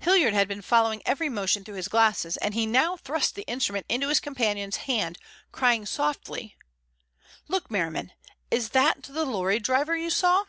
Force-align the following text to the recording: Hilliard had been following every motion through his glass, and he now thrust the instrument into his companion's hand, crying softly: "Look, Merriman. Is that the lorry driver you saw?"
Hilliard 0.00 0.34
had 0.34 0.48
been 0.48 0.60
following 0.60 1.02
every 1.06 1.28
motion 1.28 1.62
through 1.62 1.76
his 1.76 1.86
glass, 1.86 2.24
and 2.38 2.52
he 2.52 2.66
now 2.66 2.96
thrust 2.96 3.36
the 3.36 3.44
instrument 3.46 3.86
into 3.88 4.08
his 4.08 4.18
companion's 4.18 4.76
hand, 4.90 5.18
crying 5.52 5.86
softly: 5.86 6.56
"Look, 7.46 7.70
Merriman. 7.70 8.10
Is 8.50 8.70
that 8.70 9.04
the 9.04 9.24
lorry 9.24 9.60
driver 9.60 9.96
you 9.96 10.10
saw?" 10.10 10.46